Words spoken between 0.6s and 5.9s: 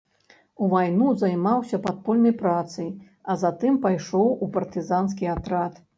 У вайну займаўся падпольнай працай, а затым пайшоў у партызанскі атрад.